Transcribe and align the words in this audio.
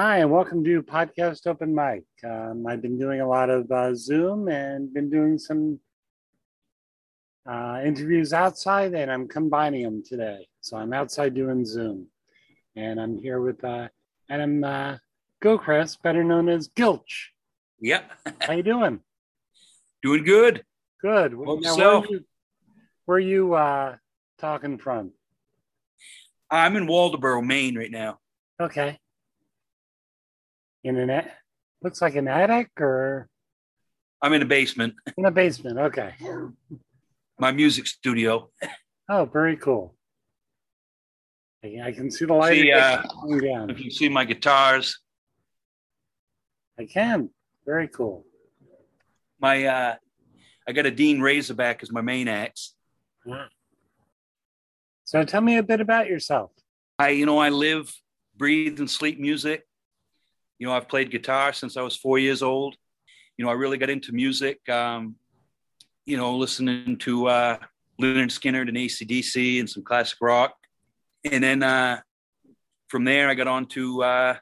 Hi, 0.00 0.18
and 0.18 0.30
welcome 0.30 0.62
to 0.62 0.80
Podcast 0.80 1.48
Open 1.48 1.74
Mic. 1.74 2.04
Um, 2.22 2.68
I've 2.68 2.80
been 2.80 3.00
doing 3.00 3.20
a 3.20 3.26
lot 3.26 3.50
of 3.50 3.68
uh, 3.72 3.96
Zoom 3.96 4.46
and 4.46 4.94
been 4.94 5.10
doing 5.10 5.40
some 5.40 5.80
uh, 7.44 7.80
interviews 7.84 8.32
outside, 8.32 8.94
and 8.94 9.10
I'm 9.10 9.26
combining 9.26 9.82
them 9.82 10.04
today. 10.08 10.46
So 10.60 10.76
I'm 10.76 10.92
outside 10.92 11.34
doing 11.34 11.64
Zoom, 11.64 12.06
and 12.76 13.00
I'm 13.00 13.18
here 13.18 13.40
with 13.40 13.64
uh, 13.64 13.88
Adam 14.30 14.62
uh, 14.62 14.98
Gilchrest, 15.42 16.00
better 16.00 16.22
known 16.22 16.48
as 16.48 16.68
Gilch. 16.68 17.32
Yep. 17.80 18.08
How 18.42 18.52
you 18.52 18.62
doing? 18.62 19.00
Doing 20.04 20.22
good. 20.22 20.64
Good. 21.02 21.32
Now, 21.36 21.74
so- 21.74 21.74
where 21.74 21.98
are 21.98 22.06
you, 22.06 22.24
where 23.06 23.16
are 23.16 23.18
you 23.18 23.54
uh, 23.54 23.96
talking 24.38 24.78
from? 24.78 25.10
I'm 26.48 26.76
in 26.76 26.86
Waldoboro, 26.86 27.44
Maine 27.44 27.76
right 27.76 27.90
now. 27.90 28.20
Okay. 28.60 28.96
In 30.84 30.96
an 30.96 31.24
looks 31.82 32.00
like 32.00 32.14
an 32.16 32.28
attic 32.28 32.70
or 32.80 33.28
I'm 34.22 34.32
in 34.32 34.42
a 34.42 34.46
basement, 34.46 34.94
in 35.16 35.26
a 35.26 35.30
basement. 35.30 35.78
Okay. 35.78 36.14
my 37.38 37.52
music 37.52 37.86
studio. 37.86 38.50
Oh, 39.08 39.24
very 39.24 39.56
cool. 39.56 39.94
I 41.64 41.80
I 41.84 41.92
can 41.92 42.10
see 42.10 42.24
the 42.24 42.34
light 42.34 42.60
See, 42.60 42.72
uh, 42.72 43.02
down. 43.40 43.70
If 43.70 43.80
you 43.80 43.90
see 43.90 44.08
my 44.08 44.24
guitars, 44.24 44.98
I 46.78 46.84
can. 46.84 47.30
Very 47.64 47.88
cool. 47.88 48.24
my 49.40 49.64
uh, 49.64 49.94
I 50.66 50.72
got 50.72 50.86
a 50.86 50.90
Dean 50.90 51.20
Razorback 51.20 51.82
as 51.82 51.90
my 51.90 52.00
main 52.00 52.28
axe. 52.28 52.74
So 55.04 55.24
tell 55.24 55.40
me 55.40 55.56
a 55.56 55.62
bit 55.62 55.80
about 55.80 56.08
yourself. 56.08 56.50
I, 56.98 57.10
you 57.10 57.24
know, 57.24 57.38
I 57.38 57.48
live, 57.48 57.90
breathe, 58.36 58.78
and 58.78 58.90
sleep 58.90 59.18
music. 59.18 59.67
You 60.58 60.66
know, 60.66 60.72
I've 60.72 60.88
played 60.88 61.10
guitar 61.10 61.52
since 61.52 61.76
I 61.76 61.82
was 61.82 61.96
four 61.96 62.18
years 62.18 62.42
old. 62.42 62.76
You 63.36 63.44
know, 63.44 63.50
I 63.50 63.54
really 63.54 63.78
got 63.78 63.90
into 63.90 64.12
music. 64.12 64.66
Um, 64.68 65.16
you 66.04 66.16
know, 66.16 66.36
listening 66.36 66.96
to 66.98 67.28
uh, 67.28 67.58
Lynyrd 68.00 68.30
Skynyrd 68.30 68.68
and 68.68 68.76
ACDC 68.76 69.60
and 69.60 69.68
some 69.70 69.84
classic 69.84 70.18
rock, 70.20 70.54
and 71.30 71.44
then 71.44 71.62
uh, 71.62 72.00
from 72.88 73.04
there 73.04 73.28
I 73.28 73.34
got 73.34 73.46
on 73.46 73.66
to 73.66 74.02
uh, 74.02 74.36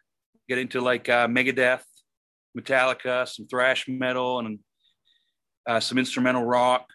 get 0.48 0.58
into 0.58 0.80
like 0.80 1.08
uh, 1.08 1.26
Megadeth, 1.26 1.82
Metallica, 2.56 3.28
some 3.28 3.46
thrash 3.46 3.86
metal, 3.88 4.38
and 4.38 4.58
uh, 5.66 5.80
some 5.80 5.98
instrumental 5.98 6.44
rock. 6.44 6.86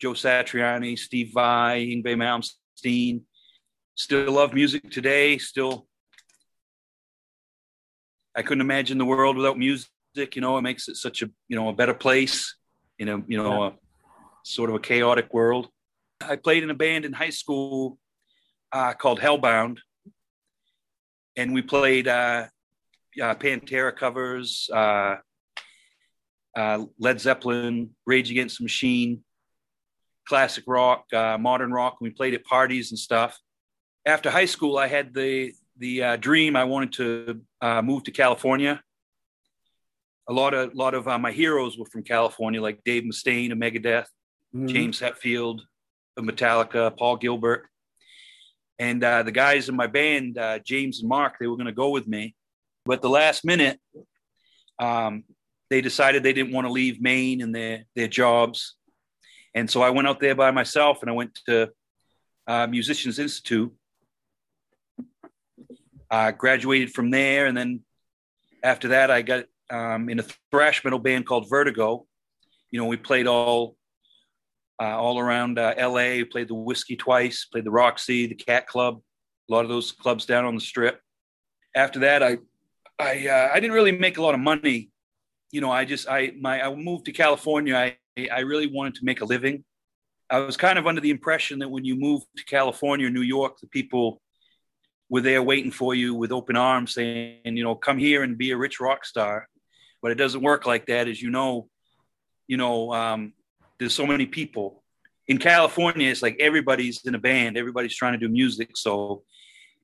Joe 0.00 0.12
Satriani, 0.12 0.98
Steve 0.98 1.30
Vai, 1.32 1.86
Yngwie 1.86 2.16
Malmsteen. 2.16 3.22
Still 3.94 4.32
love 4.32 4.52
music 4.52 4.90
today. 4.90 5.38
Still, 5.38 5.86
I 8.36 8.42
couldn't 8.42 8.60
imagine 8.60 8.98
the 8.98 9.04
world 9.04 9.36
without 9.36 9.58
music. 9.58 9.88
You 10.34 10.40
know, 10.40 10.56
it 10.58 10.62
makes 10.62 10.88
it 10.88 10.96
such 10.96 11.22
a 11.22 11.30
you 11.48 11.56
know 11.56 11.68
a 11.68 11.72
better 11.72 11.94
place 11.94 12.54
in 12.98 13.08
a 13.08 13.22
you 13.26 13.36
know 13.36 13.64
a 13.64 13.72
sort 14.44 14.70
of 14.70 14.76
a 14.76 14.80
chaotic 14.80 15.32
world. 15.32 15.68
I 16.20 16.36
played 16.36 16.62
in 16.62 16.70
a 16.70 16.74
band 16.74 17.04
in 17.04 17.12
high 17.12 17.30
school 17.30 17.98
uh, 18.72 18.94
called 18.94 19.20
Hellbound, 19.20 19.78
and 21.36 21.52
we 21.52 21.62
played 21.62 22.08
uh, 22.08 22.46
uh, 23.20 23.34
Pantera 23.34 23.94
covers, 23.94 24.68
uh, 24.72 25.16
uh, 26.56 26.84
Led 26.98 27.20
Zeppelin, 27.20 27.90
Rage 28.06 28.30
Against 28.30 28.58
the 28.58 28.64
Machine, 28.64 29.24
classic 30.26 30.64
rock, 30.66 31.04
uh, 31.12 31.38
modern 31.38 31.72
rock. 31.72 31.96
And 32.00 32.08
we 32.08 32.10
played 32.10 32.34
at 32.34 32.44
parties 32.44 32.90
and 32.90 32.98
stuff. 32.98 33.38
After 34.06 34.30
high 34.30 34.44
school, 34.44 34.78
I 34.78 34.86
had 34.86 35.14
the 35.14 35.52
the 35.78 36.02
uh, 36.02 36.16
dream 36.16 36.56
I 36.56 36.64
wanted 36.64 36.92
to 36.94 37.40
uh, 37.60 37.82
move 37.82 38.04
to 38.04 38.10
California. 38.10 38.82
A 40.28 40.32
lot 40.32 40.54
of 40.54 40.74
lot 40.74 40.94
of 40.94 41.06
uh, 41.08 41.18
my 41.18 41.32
heroes 41.32 41.76
were 41.76 41.86
from 41.86 42.02
California, 42.02 42.60
like 42.62 42.82
Dave 42.84 43.02
Mustaine 43.02 43.52
of 43.52 43.58
Megadeth, 43.58 44.06
Mhm. 44.54 44.68
James 44.68 45.00
Hetfield 45.00 45.60
of 46.16 46.24
Metallica, 46.24 46.96
Paul 46.96 47.16
Gilbert, 47.16 47.68
and 48.78 49.02
uh, 49.02 49.22
the 49.24 49.32
guys 49.32 49.68
in 49.68 49.74
my 49.74 49.88
band, 49.88 50.38
uh, 50.38 50.60
James 50.60 51.00
and 51.00 51.08
Mark, 51.08 51.34
they 51.40 51.48
were 51.48 51.56
going 51.56 51.66
to 51.66 51.72
go 51.72 51.90
with 51.90 52.06
me, 52.06 52.34
but 52.84 53.02
the 53.02 53.08
last 53.10 53.44
minute, 53.44 53.80
um, 54.78 55.24
they 55.70 55.80
decided 55.80 56.22
they 56.22 56.32
didn't 56.32 56.52
want 56.52 56.66
to 56.66 56.72
leave 56.72 57.00
Maine 57.00 57.42
and 57.42 57.52
their 57.54 57.84
their 57.96 58.06
jobs, 58.08 58.76
and 59.54 59.68
so 59.68 59.82
I 59.82 59.90
went 59.90 60.06
out 60.08 60.20
there 60.20 60.36
by 60.36 60.50
myself, 60.52 61.02
and 61.02 61.10
I 61.10 61.14
went 61.14 61.34
to 61.48 61.70
uh, 62.46 62.66
Musicians 62.68 63.18
Institute. 63.18 63.72
Uh, 66.14 66.30
graduated 66.30 66.94
from 66.94 67.10
there, 67.10 67.46
and 67.46 67.56
then 67.56 67.80
after 68.62 68.86
that, 68.86 69.10
I 69.10 69.22
got 69.22 69.46
um, 69.68 70.08
in 70.08 70.20
a 70.20 70.24
thrash 70.52 70.84
metal 70.84 71.00
band 71.00 71.26
called 71.26 71.50
Vertigo. 71.50 72.06
You 72.70 72.78
know, 72.78 72.86
we 72.86 72.96
played 72.96 73.26
all 73.26 73.76
uh, 74.80 74.96
all 74.96 75.18
around 75.18 75.58
uh, 75.58 75.74
LA. 75.76 76.22
Played 76.30 76.46
the 76.46 76.54
Whisky 76.54 76.94
twice. 76.94 77.46
Played 77.46 77.64
the 77.64 77.72
Roxy, 77.72 78.28
the 78.28 78.36
Cat 78.36 78.68
Club. 78.68 79.00
A 79.50 79.52
lot 79.52 79.64
of 79.64 79.68
those 79.68 79.90
clubs 79.90 80.24
down 80.24 80.44
on 80.44 80.54
the 80.54 80.60
Strip. 80.60 81.00
After 81.74 81.98
that, 81.98 82.22
I 82.22 82.38
I 83.00 83.26
uh, 83.26 83.50
I 83.52 83.58
didn't 83.58 83.74
really 83.74 83.90
make 83.90 84.16
a 84.16 84.22
lot 84.22 84.34
of 84.34 84.40
money. 84.40 84.90
You 85.50 85.62
know, 85.62 85.72
I 85.72 85.84
just 85.84 86.08
I 86.08 86.30
my 86.40 86.64
I 86.64 86.72
moved 86.72 87.06
to 87.06 87.12
California. 87.12 87.74
I 87.74 87.96
I 88.30 88.42
really 88.42 88.68
wanted 88.68 88.94
to 89.00 89.04
make 89.04 89.20
a 89.20 89.24
living. 89.24 89.64
I 90.30 90.38
was 90.38 90.56
kind 90.56 90.78
of 90.78 90.86
under 90.86 91.00
the 91.00 91.10
impression 91.10 91.58
that 91.58 91.68
when 91.68 91.84
you 91.84 91.96
move 91.96 92.22
to 92.36 92.44
California 92.44 93.08
or 93.08 93.10
New 93.10 93.22
York, 93.22 93.58
the 93.58 93.66
people 93.66 94.20
were 95.14 95.20
there 95.20 95.44
waiting 95.44 95.70
for 95.70 95.94
you 95.94 96.12
with 96.12 96.32
open 96.32 96.56
arms, 96.56 96.94
saying, 96.94 97.38
you 97.44 97.62
know, 97.62 97.76
come 97.76 97.98
here 97.98 98.24
and 98.24 98.36
be 98.36 98.50
a 98.50 98.56
rich 98.56 98.80
rock 98.80 99.04
star. 99.04 99.48
But 100.02 100.10
it 100.10 100.16
doesn't 100.16 100.42
work 100.42 100.66
like 100.66 100.86
that, 100.86 101.06
as 101.06 101.22
you 101.22 101.30
know. 101.30 101.68
You 102.48 102.56
know, 102.56 102.92
um, 102.92 103.32
there's 103.78 103.94
so 103.94 104.06
many 104.06 104.26
people 104.26 104.82
in 105.28 105.38
California. 105.38 106.10
It's 106.10 106.20
like 106.20 106.38
everybody's 106.40 107.04
in 107.04 107.14
a 107.14 107.20
band, 107.20 107.56
everybody's 107.56 107.94
trying 107.94 108.14
to 108.14 108.18
do 108.18 108.28
music. 108.28 108.76
So, 108.76 109.22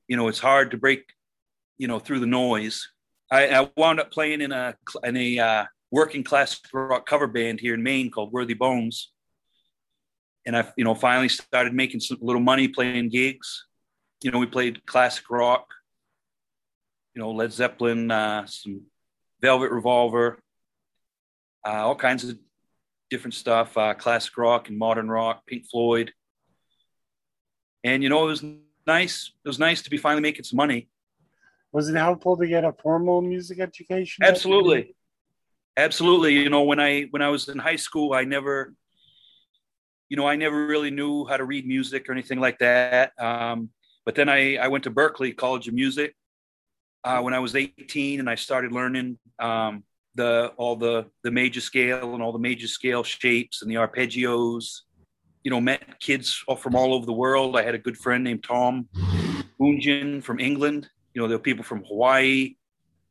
you 0.09 0.17
know, 0.17 0.27
it's 0.27 0.41
hard 0.41 0.73
to 0.73 0.77
break, 0.77 1.05
you 1.79 1.87
know, 1.87 2.01
through 2.01 2.19
the 2.19 2.27
noise. 2.27 2.89
I, 3.31 3.51
I 3.51 3.71
wound 3.77 4.01
up 4.01 4.11
playing 4.11 4.41
in 4.41 4.51
a 4.51 4.75
in 5.05 5.17
a 5.17 5.39
uh, 5.39 5.65
working 5.93 6.25
class 6.25 6.61
rock 6.73 7.07
cover 7.07 7.29
band 7.29 7.61
here 7.61 7.75
in 7.75 7.85
Maine 7.85 8.11
called 8.11 8.33
Worthy 8.33 8.55
Bones, 8.55 9.13
and 10.45 10.57
I, 10.57 10.73
you 10.77 10.83
know, 10.83 10.97
finally 10.97 11.29
started 11.29 11.73
making 11.73 12.01
some 12.01 12.19
little 12.21 12.43
money 12.43 12.67
playing 12.67 13.11
gigs. 13.11 13.67
You 14.23 14.31
know, 14.31 14.39
we 14.39 14.47
played 14.47 14.85
classic 14.87 15.31
rock, 15.31 15.67
you 17.15 17.21
know, 17.21 17.31
Led 17.31 17.53
Zeppelin, 17.53 18.11
uh, 18.11 18.47
some 18.47 18.83
Velvet 19.41 19.71
Revolver, 19.71 20.39
uh, 21.67 21.87
all 21.87 21.97
kinds 21.97 22.25
of 22.25 22.39
different 23.09 23.35
stuff, 23.35 23.77
uh, 23.77 23.95
classic 23.95 24.37
rock 24.37 24.69
and 24.69 24.79
modern 24.79 25.09
rock, 25.09 25.47
Pink 25.47 25.67
Floyd. 25.71 26.13
And 27.83 28.03
you 28.03 28.09
know, 28.09 28.25
it 28.25 28.27
was 28.27 28.45
nice. 28.87 29.33
It 29.45 29.49
was 29.49 29.59
nice 29.59 29.83
to 29.83 29.91
be 29.91 29.97
finally 29.97 30.23
making 30.23 30.45
some 30.45 30.59
money. 30.59 30.89
Was 31.73 31.89
it 31.89 31.97
helpful 31.97 32.37
to 32.37 32.47
get 32.47 32.65
a 32.65 32.73
formal 32.73 33.23
music 33.23 33.61
education? 33.61 34.25
Absolutely, 34.25 34.95
absolutely. 35.77 36.35
You 36.35 36.51
know, 36.51 36.63
when 36.63 36.81
I 36.81 37.03
when 37.11 37.23
I 37.23 37.29
was 37.29 37.49
in 37.49 37.59
high 37.59 37.77
school, 37.77 38.13
I 38.13 38.25
never, 38.25 38.75
you 40.09 40.17
know, 40.17 40.27
I 40.27 40.37
never 40.37 40.67
really 40.67 40.91
knew 40.91 41.25
how 41.27 41.37
to 41.37 41.45
read 41.45 41.67
music 41.67 42.09
or 42.09 42.13
anything 42.13 42.41
like 42.41 42.59
that. 42.59 43.13
Um, 43.19 43.71
but 44.05 44.15
then 44.15 44.29
I 44.29 44.57
I 44.57 44.69
went 44.69 44.85
to 44.85 44.91
Berklee 44.91 45.37
College 45.37 45.69
of 45.69 45.75
Music 45.75 46.15
uh, 47.05 47.21
when 47.21 47.35
I 47.35 47.39
was 47.39 47.57
18, 47.57 48.21
and 48.21 48.29
I 48.29 48.35
started 48.35 48.73
learning 48.73 49.19
um, 49.39 49.85
the 50.15 50.53
all 50.57 50.77
the 50.77 51.07
the 51.23 51.31
major 51.31 51.61
scale 51.61 52.15
and 52.15 52.23
all 52.23 52.33
the 52.33 52.39
major 52.39 52.69
scale 52.69 53.03
shapes 53.03 53.63
and 53.63 53.71
the 53.71 53.77
arpeggios. 53.77 54.81
You 55.43 55.51
know, 55.51 55.61
met 55.61 55.99
kids 56.01 56.45
from 56.59 56.75
all 56.75 56.93
over 56.93 57.07
the 57.07 57.15
world. 57.15 57.57
I 57.57 57.63
had 57.63 57.75
a 57.75 57.79
good 57.79 57.97
friend 57.97 58.23
named 58.23 58.45
Tom 58.45 58.89
Boonjin 59.59 60.23
from 60.23 60.39
England. 60.39 60.91
You 61.15 61.23
know, 61.23 61.29
there 61.29 61.39
were 61.39 61.43
people 61.43 61.65
from 61.65 61.83
Hawaii, 61.85 62.57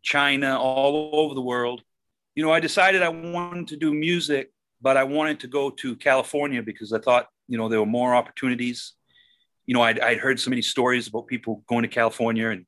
China, 0.03 0.57
all 0.59 1.09
over 1.13 1.33
the 1.33 1.41
world. 1.41 1.81
You 2.35 2.43
know, 2.43 2.51
I 2.51 2.59
decided 2.59 3.01
I 3.01 3.09
wanted 3.09 3.67
to 3.69 3.77
do 3.77 3.93
music, 3.93 4.51
but 4.81 4.95
I 4.95 5.03
wanted 5.03 5.39
to 5.41 5.47
go 5.47 5.71
to 5.71 5.95
California 5.95 6.61
because 6.61 6.93
I 6.93 6.99
thought, 6.99 7.27
you 7.47 7.57
know, 7.57 7.67
there 7.67 7.79
were 7.79 7.85
more 7.85 8.13
opportunities. 8.13 8.93
You 9.69 9.75
know, 9.75 9.83
I'd, 9.83 9.99
I'd 9.99 10.17
heard 10.17 10.39
so 10.39 10.49
many 10.49 10.63
stories 10.63 11.07
about 11.07 11.27
people 11.27 11.63
going 11.67 11.83
to 11.83 11.87
California 11.87 12.49
and 12.49 12.65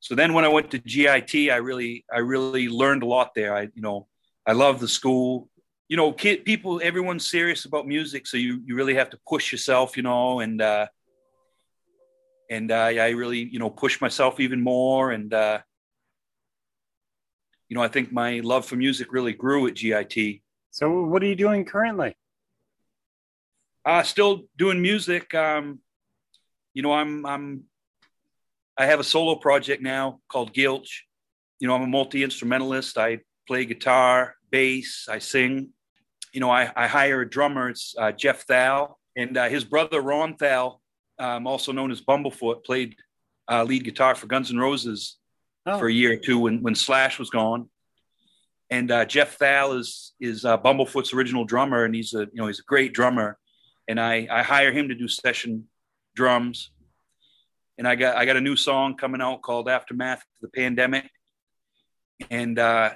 so 0.00 0.14
then 0.14 0.32
when 0.32 0.46
I 0.46 0.48
went 0.48 0.70
to 0.70 0.78
GIT, 0.78 1.52
I 1.52 1.56
really, 1.56 2.06
I 2.12 2.18
really 2.20 2.68
learned 2.68 3.02
a 3.02 3.06
lot 3.06 3.34
there. 3.34 3.54
I, 3.54 3.68
you 3.74 3.82
know, 3.82 4.08
I 4.46 4.52
love 4.52 4.80
the 4.80 4.88
school. 4.88 5.50
You 5.88 5.98
know, 5.98 6.12
kid, 6.12 6.46
people, 6.46 6.80
everyone's 6.82 7.30
serious 7.30 7.66
about 7.66 7.86
music, 7.86 8.26
so 8.26 8.38
you 8.38 8.62
you 8.64 8.74
really 8.74 8.94
have 8.94 9.10
to 9.10 9.18
push 9.28 9.52
yourself, 9.52 9.96
you 9.96 10.02
know, 10.02 10.40
and 10.40 10.62
uh, 10.62 10.86
and 12.48 12.72
uh, 12.72 12.90
I 13.06 13.10
really, 13.10 13.40
you 13.40 13.58
know, 13.58 13.68
push 13.68 14.00
myself 14.00 14.40
even 14.40 14.62
more, 14.62 15.10
and 15.10 15.34
uh, 15.34 15.58
you 17.68 17.76
know, 17.76 17.82
I 17.82 17.88
think 17.88 18.10
my 18.10 18.40
love 18.40 18.64
for 18.64 18.76
music 18.76 19.12
really 19.12 19.34
grew 19.34 19.66
at 19.66 19.74
GIT. 19.74 20.40
So, 20.70 21.02
what 21.02 21.22
are 21.22 21.26
you 21.26 21.36
doing 21.36 21.64
currently? 21.64 22.16
Uh, 23.84 24.02
still 24.02 24.42
doing 24.56 24.82
music. 24.82 25.34
Um, 25.34 25.80
you 26.74 26.82
know, 26.82 26.92
I'm 26.92 27.24
I'm 27.24 27.64
I 28.76 28.86
have 28.86 29.00
a 29.00 29.04
solo 29.04 29.34
project 29.36 29.82
now 29.82 30.20
called 30.28 30.54
Gilch. 30.54 31.02
You 31.58 31.68
know, 31.68 31.74
I'm 31.74 31.82
a 31.82 31.86
multi 31.86 32.22
instrumentalist. 32.22 32.96
I 32.98 33.20
play 33.46 33.64
guitar, 33.64 34.36
bass, 34.50 35.06
I 35.08 35.18
sing. 35.18 35.70
You 36.32 36.40
know, 36.40 36.50
I, 36.50 36.70
I 36.76 36.86
hire 36.86 37.20
a 37.22 37.28
drummer. 37.28 37.70
It's 37.70 37.94
uh, 37.98 38.12
Jeff 38.12 38.46
Thal, 38.46 38.98
and 39.16 39.36
uh, 39.36 39.48
his 39.48 39.64
brother 39.64 40.00
Ron 40.00 40.36
Thal, 40.36 40.80
um, 41.18 41.46
also 41.46 41.72
known 41.72 41.90
as 41.90 42.00
Bumblefoot, 42.00 42.64
played 42.64 42.94
uh, 43.50 43.64
lead 43.64 43.84
guitar 43.84 44.14
for 44.14 44.26
Guns 44.28 44.50
N' 44.50 44.58
Roses 44.58 45.16
oh. 45.66 45.78
for 45.78 45.88
a 45.88 45.92
year 45.92 46.12
or 46.12 46.16
two 46.16 46.38
when 46.38 46.62
when 46.62 46.74
Slash 46.74 47.18
was 47.18 47.30
gone. 47.30 47.68
And 48.70 48.90
uh, 48.90 49.04
Jeff 49.04 49.36
Thal 49.36 49.72
is 49.72 50.12
is 50.20 50.44
uh, 50.44 50.56
Bumblefoot's 50.58 51.12
original 51.12 51.44
drummer, 51.44 51.84
and 51.84 51.94
he's 51.94 52.14
a 52.14 52.20
you 52.20 52.36
know 52.36 52.46
he's 52.46 52.60
a 52.60 52.68
great 52.68 52.92
drummer. 52.92 53.36
And 53.90 53.98
I 53.98 54.28
I 54.30 54.42
hire 54.42 54.70
him 54.70 54.86
to 54.88 54.94
do 54.94 55.08
session 55.08 55.66
drums. 56.14 56.70
And 57.76 57.88
I 57.88 57.96
got 57.96 58.16
I 58.16 58.24
got 58.24 58.36
a 58.36 58.40
new 58.40 58.54
song 58.54 58.96
coming 58.96 59.20
out 59.20 59.42
called 59.42 59.68
Aftermath 59.68 60.20
of 60.20 60.40
the 60.42 60.48
Pandemic, 60.48 61.10
and 62.30 62.56
uh, 62.56 62.90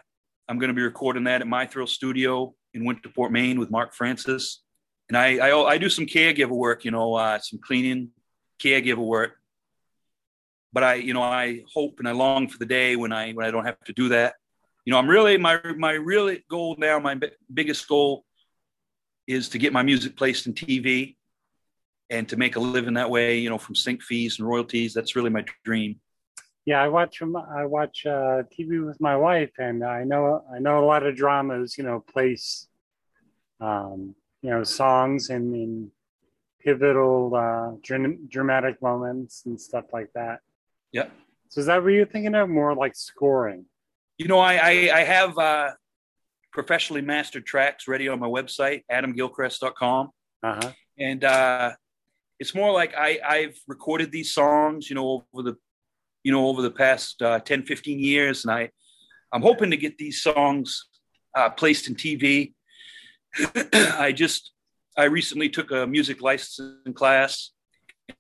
I'm 0.49 0.58
going 0.61 0.69
to 0.69 0.75
be 0.75 0.82
recording 0.82 1.25
that 1.25 1.41
at 1.41 1.49
My 1.49 1.67
Thrill 1.67 1.88
Studio 1.88 2.55
in 2.75 2.85
Winterport, 2.85 3.32
Maine, 3.32 3.58
with 3.58 3.73
Mark 3.73 3.93
Francis. 3.93 4.62
And 5.08 5.19
I 5.19 5.38
I, 5.38 5.73
I 5.73 5.79
do 5.79 5.88
some 5.88 6.06
caregiver 6.06 6.50
work, 6.50 6.85
you 6.85 6.93
know, 6.93 7.14
uh, 7.14 7.41
some 7.41 7.58
cleaning, 7.58 8.11
caregiver 8.62 8.99
work. 8.99 9.32
But 10.73 10.85
I, 10.85 10.94
you 10.94 11.12
know, 11.12 11.23
I 11.23 11.62
hope 11.75 11.96
and 11.99 12.06
I 12.06 12.12
long 12.12 12.46
for 12.46 12.58
the 12.58 12.67
day 12.67 12.94
when 12.94 13.12
I 13.12 13.32
when 13.32 13.44
I 13.44 13.50
don't 13.50 13.64
have 13.64 13.81
to 13.87 13.93
do 13.93 14.11
that. 14.11 14.35
You 14.85 14.93
know, 14.93 15.00
I'm 15.00 15.11
really 15.11 15.38
my 15.38 15.61
my 15.76 15.94
really 15.94 16.44
goal 16.49 16.76
now. 16.79 17.00
My 17.00 17.17
b- 17.17 17.32
biggest 17.52 17.88
goal 17.88 18.25
is 19.26 19.49
to 19.50 19.59
get 19.59 19.73
my 19.73 19.82
music 19.82 20.17
placed 20.17 20.47
in 20.47 20.53
TV 20.53 21.17
and 22.11 22.29
to 22.29 22.37
make 22.37 22.56
a 22.56 22.61
living 22.61 22.94
that 22.94 23.11
way. 23.11 23.38
You 23.38 23.50
know, 23.50 23.59
from 23.59 23.75
sync 23.75 24.03
fees 24.03 24.38
and 24.38 24.49
royalties. 24.49 24.94
That's 24.94 25.17
really 25.17 25.31
my 25.31 25.44
dream. 25.65 26.00
Yeah, 26.67 26.82
I 26.82 26.88
watch 26.88 27.21
I 27.23 27.67
watch 27.67 28.06
uh, 28.06 28.43
TV 28.53 28.85
with 28.85 29.00
my 29.00 29.17
wife, 29.17 29.53
and 29.59 29.85
I 29.85 30.05
know 30.05 30.44
I 30.55 30.59
know 30.59 30.82
a 30.82 30.87
lot 30.87 31.05
of 31.05 31.17
dramas. 31.17 31.76
You 31.76 31.85
know, 31.85 32.00
place 32.00 32.69
um, 33.61 34.15
you 34.43 34.50
know 34.50 34.65
songs 34.65 35.31
in, 35.31 35.55
in 35.55 35.91
pivotal 36.61 37.35
uh, 37.35 37.77
dr- 37.82 38.29
dramatic 38.29 38.81
moments 38.81 39.43
and 39.47 39.61
stuff 39.61 39.85
like 39.93 40.11
that. 40.15 40.41
Yeah. 40.93 41.09
So 41.50 41.61
is 41.61 41.67
that 41.67 41.82
what 41.82 41.91
you're 41.93 42.06
thinking 42.06 42.35
of? 42.35 42.49
More 42.49 42.75
like 42.75 42.97
scoring? 42.97 43.67
You 44.19 44.29
know, 44.29 44.38
I 44.38 44.55
I, 44.55 44.91
I 44.94 45.05
have 45.05 45.37
uh, 45.37 45.70
professionally 46.55 47.03
mastered 47.03 47.45
tracks 47.45 47.87
ready 47.87 48.09
on 48.09 48.19
my 48.19 48.29
website, 48.29 48.83
adamgilchrest.com. 48.91 50.11
Uh-huh. 50.43 50.73
And 50.99 51.25
uh, 51.25 51.73
it's 52.39 52.55
more 52.55 52.73
like 52.73 52.95
I, 52.97 53.19
I've 53.27 53.59
recorded 53.67 54.11
these 54.11 54.33
songs, 54.33 54.89
you 54.89 54.97
know, 54.97 55.27
over 55.35 55.51
the 55.51 55.56
you 56.25 56.33
know, 56.33 56.49
over 56.49 56.62
the 56.62 56.71
past 56.71 57.21
uh, 57.23 57.39
10, 57.39 57.65
15 57.65 58.01
years. 58.01 58.45
And 58.45 58.53
I, 58.53 58.71
I'm 59.31 59.43
hoping 59.43 59.71
to 59.71 59.77
get 59.77 59.99
these 59.99 60.23
songs 60.23 60.87
uh, 61.37 61.51
placed 61.51 61.87
in 61.87 61.95
TV. 61.95 62.55
I 63.75 64.11
just, 64.12 64.53
I 64.97 65.05
recently 65.05 65.51
took 65.51 65.71
a 65.71 65.87
music 65.87 66.23
licensing 66.23 66.95
class, 66.95 67.51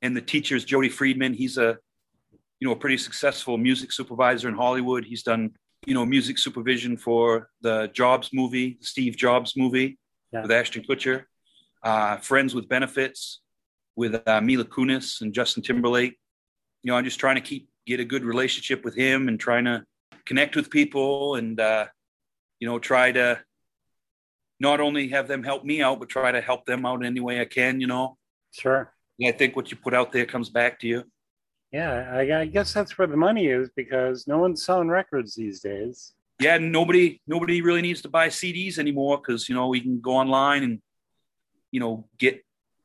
and 0.02 0.16
the 0.16 0.20
teacher 0.20 0.54
is 0.54 0.64
Jody 0.64 0.90
Friedman. 0.90 1.32
He's 1.32 1.56
a, 1.56 1.78
you 2.60 2.68
know, 2.68 2.72
a 2.72 2.76
pretty 2.76 2.98
successful 2.98 3.56
music 3.56 3.90
supervisor 3.90 4.48
in 4.48 4.54
Hollywood. 4.54 5.04
He's 5.04 5.22
done, 5.22 5.52
you 5.86 5.94
know, 5.94 6.06
music 6.06 6.38
supervision 6.38 6.96
for 6.96 7.48
the 7.60 7.90
Jobs 7.92 8.30
movie, 8.32 8.76
the 8.80 8.86
Steve 8.86 9.16
Jobs 9.16 9.54
movie 9.56 9.98
yeah. 10.32 10.42
with 10.42 10.50
Ashton 10.50 10.82
Kutcher, 10.82 11.24
uh, 11.82 12.16
Friends 12.18 12.54
with 12.54 12.68
Benefits 12.68 13.40
with 13.96 14.20
uh, 14.26 14.40
Mila 14.40 14.64
Kunis 14.64 15.20
and 15.20 15.32
Justin 15.32 15.62
Timberlake. 15.62 16.18
You 16.82 16.90
know, 16.90 16.96
I'm 16.96 17.04
just 17.04 17.20
trying 17.20 17.36
to 17.36 17.40
keep 17.40 17.68
get 17.86 18.00
a 18.00 18.04
good 18.04 18.24
relationship 18.24 18.84
with 18.84 18.94
him 18.94 19.28
and 19.28 19.38
trying 19.38 19.64
to 19.66 19.84
connect 20.26 20.56
with 20.56 20.70
people 20.70 21.34
and 21.36 21.60
uh, 21.60 21.86
you 22.60 22.68
know 22.68 22.78
try 22.78 23.12
to 23.12 23.40
not 24.60 24.80
only 24.80 25.08
have 25.08 25.28
them 25.28 25.42
help 25.42 25.64
me 25.64 25.82
out 25.82 25.98
but 25.98 26.08
try 26.08 26.32
to 26.32 26.40
help 26.40 26.64
them 26.64 26.86
out 26.86 27.04
any 27.04 27.20
way 27.20 27.40
i 27.40 27.44
can 27.44 27.80
you 27.80 27.86
know 27.86 28.16
sure 28.52 28.92
i 29.22 29.32
think 29.32 29.56
what 29.56 29.70
you 29.70 29.76
put 29.76 29.92
out 29.92 30.12
there 30.12 30.24
comes 30.24 30.48
back 30.48 30.78
to 30.78 30.86
you 30.86 31.04
yeah 31.74 31.94
I, 32.12 32.40
I 32.40 32.44
guess 32.46 32.72
that's 32.72 32.96
where 32.96 33.08
the 33.08 33.16
money 33.28 33.46
is 33.48 33.70
because 33.74 34.26
no 34.26 34.38
one's 34.38 34.64
selling 34.64 34.88
records 34.88 35.34
these 35.34 35.60
days 35.60 36.14
yeah 36.40 36.56
nobody 36.58 37.20
nobody 37.26 37.60
really 37.62 37.82
needs 37.82 38.02
to 38.02 38.08
buy 38.08 38.28
cds 38.28 38.78
anymore 38.78 39.18
because 39.18 39.48
you 39.48 39.54
know 39.54 39.68
we 39.68 39.80
can 39.80 40.00
go 40.00 40.12
online 40.12 40.62
and 40.62 40.74
you 41.70 41.80
know 41.80 42.06
get 42.18 42.34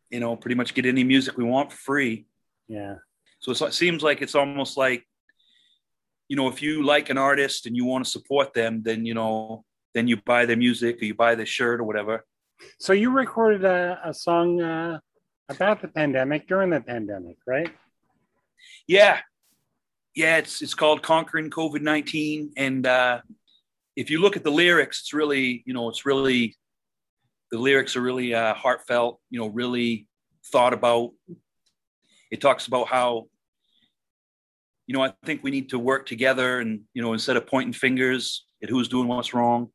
you 0.10 0.20
know 0.20 0.36
pretty 0.36 0.56
much 0.56 0.74
get 0.74 0.86
any 0.86 1.04
music 1.04 1.38
we 1.38 1.44
want 1.44 1.72
for 1.72 1.78
free 1.78 2.28
yeah 2.68 2.96
so 3.40 3.52
it 3.66 3.74
seems 3.74 4.04
like 4.04 4.22
it's 4.22 4.36
almost 4.36 4.78
like, 4.78 5.06
you 6.28 6.36
know, 6.36 6.48
if 6.50 6.62
you 6.62 6.84
like 6.84 7.10
an 7.10 7.18
artist 7.18 7.66
and 7.66 7.76
you 7.76 7.86
want 7.86 8.06
to 8.06 8.12
support 8.12 8.54
them, 8.54 8.84
then 8.84 9.06
you 9.06 9.14
know, 9.14 9.64
then 9.94 10.08
you 10.08 10.18
buy 10.18 10.46
their 10.46 10.58
music 10.58 11.02
or 11.02 11.06
you 11.06 11.16
buy 11.16 11.36
their 11.36 11.46
shirt 11.46 11.80
or 11.80 11.84
whatever. 11.84 12.26
So 12.80 12.94
you 12.94 13.10
recorded 13.12 13.64
a, 13.64 14.00
a 14.04 14.14
song 14.14 14.62
uh, 14.62 15.00
about 15.48 15.82
the 15.82 15.88
pandemic 15.88 16.48
during 16.48 16.70
the 16.70 16.82
pandemic, 16.82 17.38
right? 17.48 17.72
Yeah, 18.88 19.20
yeah. 20.16 20.38
It's 20.38 20.62
it's 20.62 20.74
called 20.74 21.02
"Conquering 21.02 21.50
COVID 21.50 21.82
19 21.82 22.54
and 22.58 22.86
uh, 22.86 23.22
if 23.96 24.10
you 24.10 24.22
look 24.22 24.38
at 24.38 24.44
the 24.44 24.52
lyrics, 24.52 25.02
it's 25.02 25.14
really, 25.14 25.62
you 25.66 25.74
know, 25.74 25.90
it's 25.90 26.06
really 26.06 26.56
the 27.52 27.58
lyrics 27.58 27.96
are 27.96 28.02
really 28.02 28.34
uh, 28.34 28.54
heartfelt. 28.54 29.20
You 29.30 29.40
know, 29.40 29.48
really 29.48 30.08
thought 30.46 30.74
about 30.74 31.12
it 32.32 32.42
talks 32.42 32.68
about 32.68 32.88
how 32.88 33.26
you 34.88 34.96
know 34.96 35.04
i 35.04 35.14
think 35.26 35.44
we 35.44 35.52
need 35.52 35.70
to 35.70 35.78
work 35.78 36.06
together 36.06 36.60
and 36.60 36.82
you 36.94 37.02
know 37.02 37.14
instead 37.14 37.38
of 37.38 37.46
pointing 37.46 37.74
fingers 37.74 38.46
at 38.64 38.70
who's 38.70 38.88
doing 38.88 39.08
what's 39.08 39.34
wrong 39.34 39.70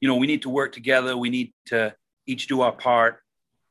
you 0.00 0.08
know 0.08 0.16
we 0.16 0.26
need 0.26 0.42
to 0.42 0.50
work 0.50 0.72
together 0.72 1.16
we 1.16 1.30
need 1.30 1.52
to 1.66 1.94
each 2.26 2.46
do 2.46 2.60
our 2.60 2.72
part 2.72 3.20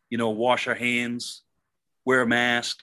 you 0.10 0.18
know 0.18 0.30
wash 0.30 0.68
our 0.68 0.76
hands 0.76 1.44
wear 2.06 2.22
a 2.22 2.28
mask 2.28 2.80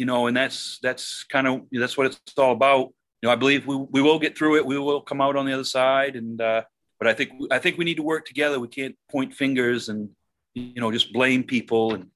you 0.00 0.06
know 0.10 0.26
and 0.28 0.36
that's 0.36 0.78
that's 0.82 1.24
kind 1.24 1.46
of 1.46 1.54
that's 1.72 1.96
what 1.96 2.06
it's 2.06 2.38
all 2.38 2.52
about 2.52 2.86
you 3.20 3.26
know 3.26 3.30
i 3.30 3.36
believe 3.36 3.66
we, 3.66 3.76
we 3.76 4.02
will 4.06 4.18
get 4.18 4.36
through 4.36 4.56
it 4.56 4.64
we 4.64 4.78
will 4.78 5.02
come 5.02 5.20
out 5.20 5.36
on 5.36 5.44
the 5.46 5.52
other 5.52 5.70
side 5.78 6.14
and 6.16 6.40
uh 6.40 6.62
but 6.98 7.06
i 7.06 7.12
think 7.12 7.30
i 7.50 7.58
think 7.58 7.78
we 7.78 7.84
need 7.84 7.98
to 8.02 8.02
work 8.02 8.24
together 8.24 8.58
we 8.58 8.68
can't 8.68 8.96
point 9.10 9.32
fingers 9.42 9.88
and 9.90 10.08
you 10.54 10.80
know 10.80 10.90
just 10.90 11.12
blame 11.12 11.42
people 11.44 11.94
and 11.94 12.10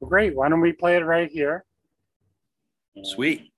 well, 0.00 0.08
great. 0.08 0.34
Why 0.34 0.48
don't 0.48 0.60
we 0.60 0.72
play 0.72 0.96
it 0.96 1.04
right 1.04 1.30
here? 1.30 1.64
Sweet. 3.02 3.52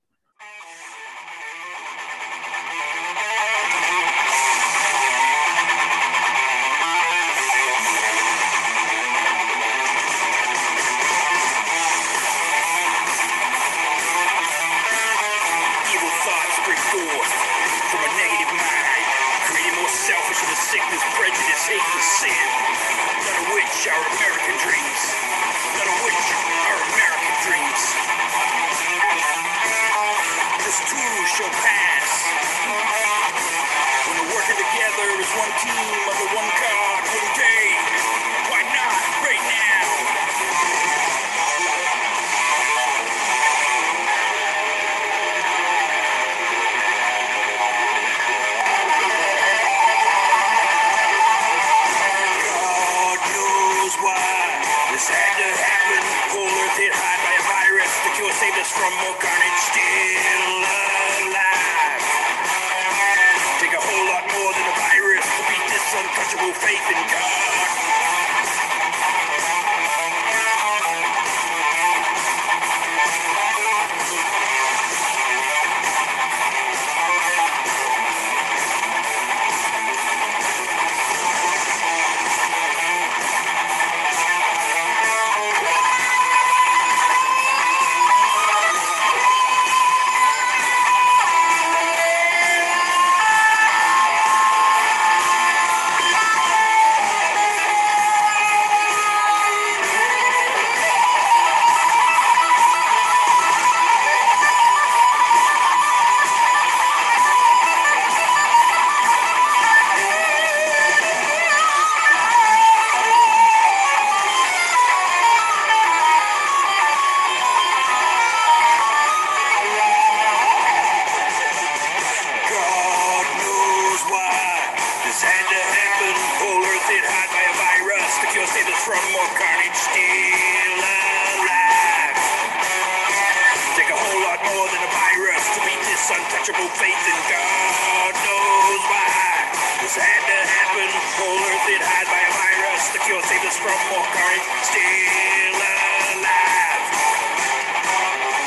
Us 143.50 143.58
from 143.58 143.74
carnage. 144.14 144.46
Still 144.62 145.58
alive. 145.58 147.02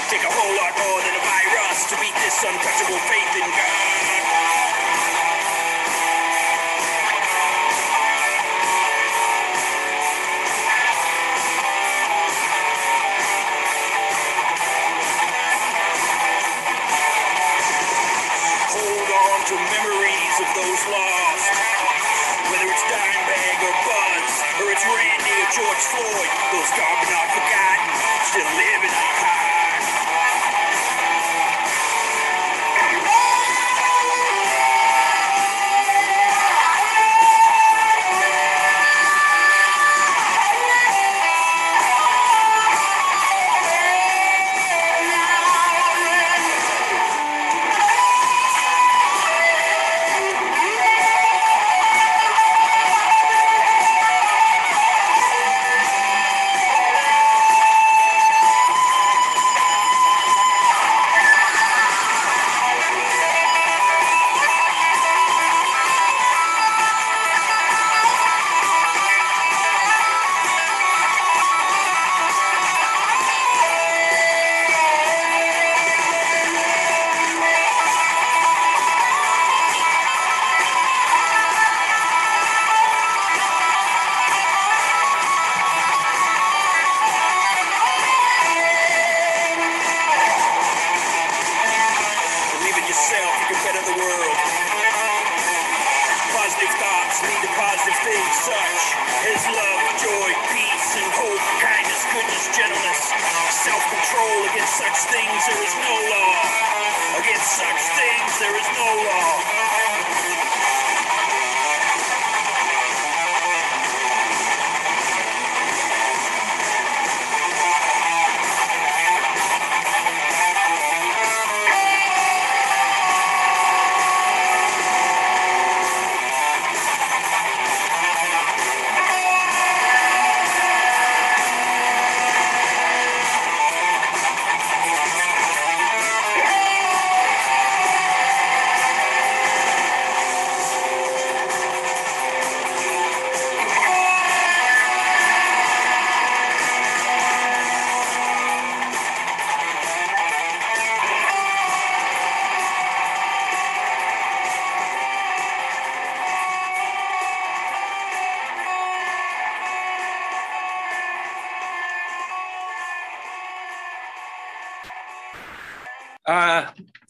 Take 0.09 0.23
a 0.23 0.31
whole 0.31 0.55
lot 0.55 0.73
more 0.79 1.01
than 1.03 1.15
a 1.19 1.23
virus 1.27 1.89
to 1.91 1.95
beat 1.99 2.15
this 2.23 2.39
untouchable 2.43 2.99
faith 3.11 3.35
in 3.35 3.49
God. 3.51 3.82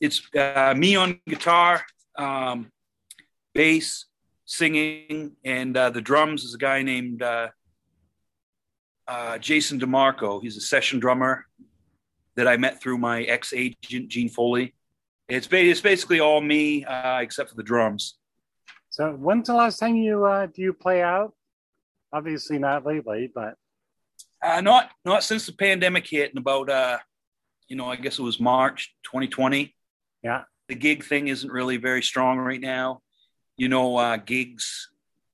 It's 0.03 0.22
uh, 0.36 0.74
me 0.75 0.98
on 0.98 1.17
guitar, 1.29 1.81
um, 2.17 2.69
bass, 3.53 4.05
singing, 4.43 5.31
and 5.45 5.77
uh, 5.77 5.89
the 5.91 6.01
drums 6.01 6.43
is 6.43 6.53
a 6.53 6.57
guy 6.57 6.81
named 6.81 7.24
uh, 7.24 7.48
uh, 9.07 9.38
Jason 9.38 9.79
DeMarco. 9.79 10.41
He's 10.41 10.57
a 10.57 10.62
session 10.62 11.00
drummer 11.00 11.45
that 12.36 12.50
I 12.50 12.57
met 12.57 12.81
through 12.81 12.98
my 12.98 13.24
ex 13.24 13.53
agent, 13.53 14.10
Gene 14.10 14.27
Foley. 14.27 14.75
It's, 15.29 15.48
ba- 15.48 15.63
it's 15.63 15.79
basically 15.79 16.19
all 16.19 16.41
me 16.41 16.83
uh, 16.83 17.19
except 17.19 17.51
for 17.51 17.55
the 17.55 17.63
drums. 17.63 18.17
So 18.89 19.13
when's 19.13 19.48
the 19.48 19.53
last 19.55 19.79
time 19.79 19.95
you 19.95 20.25
uh, 20.25 20.48
do 20.48 20.62
you 20.62 20.74
play 20.74 21.01
out? 21.01 21.33
Obviously 22.12 22.60
not 22.60 22.86
lately, 22.86 23.31
but 23.33 23.55
Uh, 24.43 24.60
not 24.60 24.91
not 25.05 25.24
since 25.24 25.45
the 25.45 25.53
pandemic 25.53 26.05
hit 26.05 26.31
in 26.31 26.38
about 26.38 26.69
uh, 26.69 26.98
you 27.69 27.77
know 27.77 27.89
I 27.89 27.95
guess 27.95 28.19
it 28.19 28.22
was 28.22 28.39
March 28.39 28.93
2020. 29.03 29.74
Yeah, 30.24 30.44
the 30.70 30.75
gig 30.75 31.03
thing 31.03 31.27
isn't 31.27 31.51
really 31.51 31.77
very 31.77 32.01
strong 32.01 32.38
right 32.39 32.62
now. 32.62 33.01
You 33.58 33.70
know, 33.70 33.98
uh, 33.98 34.18
gigs, 34.18 34.89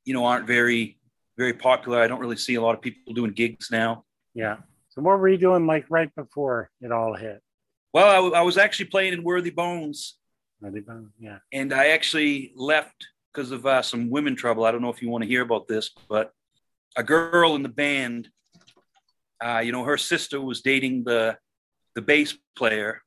you 0.06 0.14
know, 0.14 0.26
aren't 0.26 0.48
very, 0.48 0.98
very 1.38 1.54
popular. 1.54 2.00
I 2.02 2.08
don't 2.08 2.20
really 2.20 2.36
see 2.38 2.56
a 2.56 2.62
lot 2.62 2.76
of 2.76 2.82
people 2.82 3.14
doing 3.14 3.32
gigs 3.32 3.70
now. 3.72 4.04
yeah. 4.34 4.58
So 4.90 5.04
what 5.04 5.20
were 5.20 5.30
you 5.30 5.38
doing 5.38 5.68
like 5.68 5.86
right 5.90 6.14
before 6.16 6.72
it 6.82 6.92
all 6.92 7.14
hit? 7.14 7.42
Well, 7.94 8.08
I, 8.08 8.16
w- 8.16 8.34
I 8.34 8.42
was 8.42 8.58
actually 8.58 8.88
playing 8.88 9.14
in 9.14 9.24
Worthy 9.24 9.52
Bones, 9.52 10.18
Ready, 10.60 10.80
Bone? 10.82 11.12
Yeah. 11.20 11.38
and 11.54 11.72
I 11.72 11.90
actually 11.90 12.52
left 12.56 13.08
because 13.32 13.52
of 13.52 13.66
uh, 13.68 13.84
some 13.84 14.10
women 14.10 14.36
trouble. 14.36 14.66
I 14.66 14.72
don't 14.72 14.82
know 14.82 14.90
if 14.90 15.02
you 15.02 15.10
want 15.10 15.24
to 15.24 15.28
hear 15.28 15.44
about 15.44 15.68
this, 15.68 15.92
but 16.10 16.34
a 16.98 17.04
girl 17.04 17.56
in 17.56 17.62
the 17.64 17.70
band, 17.70 18.30
uh, 19.44 19.60
you 19.64 19.72
know, 19.72 19.84
her 19.84 19.98
sister 19.98 20.42
was 20.42 20.62
dating 20.62 21.04
the 21.04 21.38
the 21.96 22.02
bass 22.02 22.36
player, 22.58 23.02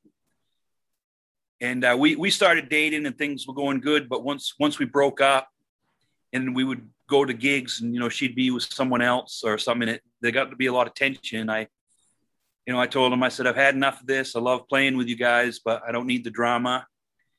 and 1.63 1.85
uh, 1.85 1.97
we 1.99 2.17
we 2.17 2.31
started 2.31 2.69
dating 2.69 3.07
and 3.07 3.17
things 3.17 3.47
were 3.47 3.55
going 3.55 3.81
good. 3.81 4.09
But 4.09 4.25
once 4.25 4.55
once 4.59 4.79
we 4.79 4.85
broke 4.85 5.21
up, 5.23 5.49
and 6.33 6.55
we 6.55 6.65
would 6.65 6.91
go 7.09 7.25
to 7.25 7.33
gigs, 7.33 7.81
and 7.81 7.95
you 7.95 8.01
know, 8.01 8.09
she'd 8.09 8.35
be 8.35 8.51
with 8.51 8.65
someone 8.65 9.01
else 9.01 9.43
or 9.45 9.57
something. 9.57 9.89
It 9.89 10.03
there 10.21 10.33
got 10.33 10.51
to 10.51 10.57
be 10.57 10.67
a 10.67 10.73
lot 10.73 10.89
of 10.89 10.95
tension. 10.95 11.49
I, 11.49 11.69
you 12.67 12.75
know, 12.75 12.81
I 12.81 12.89
told 12.89 13.13
him 13.13 13.23
I 13.23 13.29
said 13.29 13.47
I've 13.47 13.57
had 13.57 13.77
enough 13.77 14.01
of 14.01 14.07
this. 14.09 14.35
I 14.35 14.41
love 14.41 14.69
playing 14.69 14.97
with 14.97 15.09
you 15.09 15.17
guys, 15.17 15.61
but 15.65 15.83
I 15.87 15.93
don't 15.93 16.07
need 16.07 16.25
the 16.25 16.31
drama. 16.31 16.87